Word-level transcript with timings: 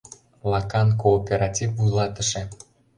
ЛАКАН 0.53 0.87
КООПЕРАТИВ 1.01 1.71
ВУЙЛАТЫШЕ 1.75 2.41